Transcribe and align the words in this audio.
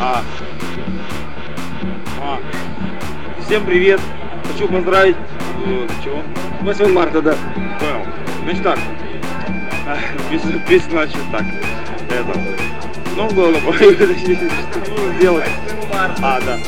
А. 0.00 0.22
А. 2.20 2.38
Всем 3.44 3.64
привет. 3.64 4.00
Хочу 4.52 4.68
поздравить. 4.68 5.16
э, 5.66 5.88
чего? 6.04 6.22
8 6.62 6.92
марта, 6.92 7.22
да. 7.22 7.34
Понял. 7.80 8.06
Значит 8.44 8.62
так. 8.62 8.78
А, 9.86 9.96
Без, 10.68 10.82
значит 10.84 11.18
так. 11.32 11.42
Это. 12.10 12.40
Ну, 13.16 13.28
главное, 13.30 13.60
что 13.72 15.12
сделать. 15.18 15.48
А, 15.92 16.40
да. 16.40 16.58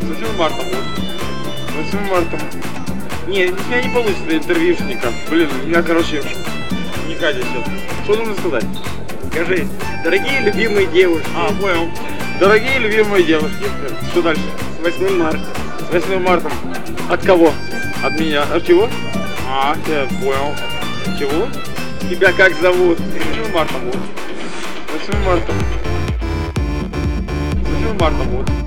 С 0.00 0.04
8 0.04 0.36
марта 0.38 0.62
вот. 0.62 1.84
8 1.92 2.10
марта. 2.10 2.38
Не, 3.26 3.46
у 3.46 3.54
меня 3.68 3.82
не 3.82 3.88
получится 3.88 4.36
интервьюшника. 4.36 5.08
Блин, 5.30 5.48
у 5.62 5.66
меня, 5.66 5.82
короче, 5.82 6.22
не 7.08 7.14
Катя 7.14 7.40
сейчас. 7.40 7.72
Что 8.04 8.16
нужно 8.16 8.34
сказать? 8.34 8.66
Скажи, 9.32 9.66
дорогие 10.04 10.40
любимые 10.40 10.86
девушки, 10.88 11.26
А, 11.34 11.48
понял. 11.54 11.88
Дорогие 12.40 12.78
любимые 12.78 13.24
девушки. 13.24 13.64
Что 14.10 14.22
дальше? 14.22 14.42
с 14.80 14.98
8 14.98 15.18
марта. 15.18 15.40
С 15.88 15.92
8 15.92 16.18
марта. 16.20 16.50
От 17.08 17.22
кого? 17.22 17.52
От 18.02 18.18
меня. 18.18 18.42
От 18.42 18.66
чего? 18.66 18.88
А, 19.48 19.76
я 19.86 20.06
понял. 20.20 20.54
Чего? 21.18 21.46
Тебя 22.10 22.32
как 22.32 22.52
зовут? 22.60 22.98
8 22.98 23.52
марта 23.52 23.74
вот. 23.84 23.96
8 25.08 25.24
марта. 25.24 25.52
8 27.62 27.98
марта 27.98 28.22
вот. 28.24 28.63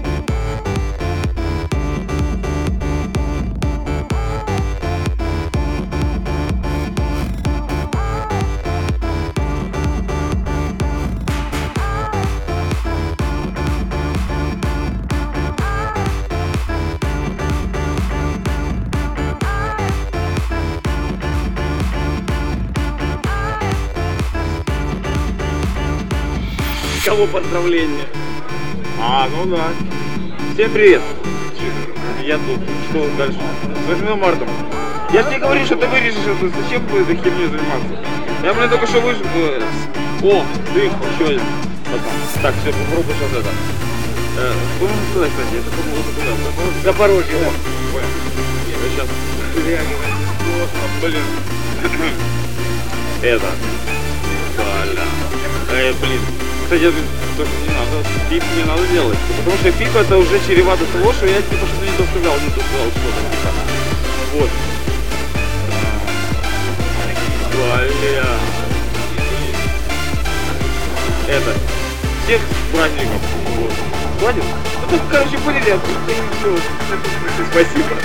Кого 27.08 27.26
поздравления? 27.28 28.04
А, 29.00 29.30
ну 29.30 29.46
да. 29.46 29.70
Всем 30.54 30.72
привет. 30.72 31.02
Я 32.22 32.36
тут. 32.36 32.60
Что 32.90 33.10
дальше? 33.18 33.40
С 33.88 34.02
8 34.02 34.16
марта. 34.20 34.46
Я 35.14 35.24
же 35.24 35.30
не 35.30 35.40
говорю, 35.40 35.66
что 35.66 35.78
ты 35.78 35.88
вырежешь 35.88 36.18
это. 36.26 36.50
Зачем 36.62 36.86
вы 36.88 37.04
этой 37.04 37.16
херней 37.16 37.48
заниматься? 37.48 38.04
Я, 38.44 38.54
блин, 38.54 38.70
только 38.70 38.88
что 38.88 39.00
вышел. 39.00 39.24
э, 39.36 39.62
О, 40.22 40.44
дых, 40.74 40.92
еще 41.16 41.30
один. 41.30 41.42
Так, 42.42 42.54
все, 42.62 42.74
попробуй 42.74 43.16
сейчас 43.16 43.40
это. 43.40 43.52
Что 44.76 44.86
можно 44.86 44.98
сказать, 45.12 45.32
кстати? 45.32 45.56
Это 45.64 45.72
по-моему 45.72 46.04
куда? 46.14 46.92
Запорожье? 46.92 47.38
Я 48.68 48.76
сейчас. 48.92 49.08
Блин. 51.02 51.24
Это. 53.24 53.48
Бля. 54.58 55.06
Э, 55.72 55.94
блин. 56.02 56.47
Кстати, 56.68 56.84
это 56.84 56.98
тоже 57.38 57.50
не 57.66 57.74
надо. 57.74 58.04
Пип 58.30 58.44
не 58.58 58.64
надо 58.66 58.86
делать. 58.88 59.18
Потому 59.38 59.56
что 59.56 59.72
пип 59.72 59.96
это 59.96 60.18
уже 60.18 60.38
чревато 60.46 60.84
того, 60.88 61.14
что 61.14 61.26
я 61.26 61.38
типа 61.38 61.66
что-то 61.66 61.86
не 61.86 61.98
доставлял, 61.98 62.34
не 62.42 62.48
доставлял 62.48 62.92
что-то. 62.92 63.22
Вот. 64.34 64.50
Бля. 67.54 68.26
Это. 71.30 71.54
Всех 72.26 72.42
праздников. 72.74 73.22
Вот. 73.56 73.72
Хватит? 74.20 74.44
Ну, 74.92 75.00
короче, 75.10 75.38
поняли, 75.38 75.70
а 75.70 75.80
тут 75.80 75.98
и 76.10 76.20
всё. 76.38 76.58
Спасибо. 77.50 77.96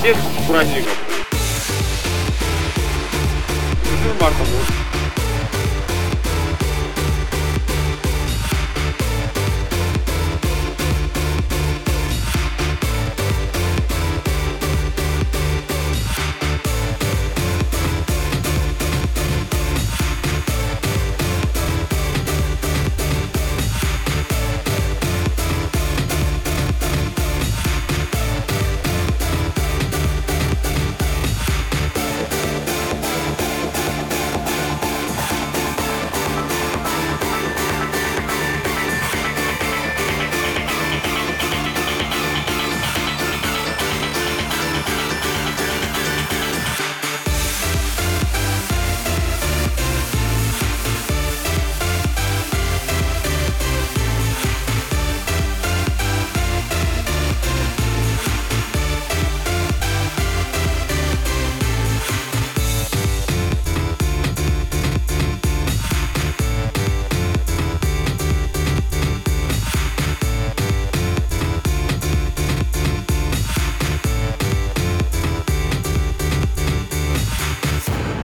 Всех 0.00 0.16
праздников. 0.46 0.96
8 3.82 4.20
марта. 4.20 4.87